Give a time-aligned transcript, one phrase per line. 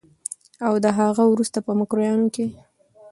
[0.65, 2.45] او د هغه وروسته په مکروریانو کې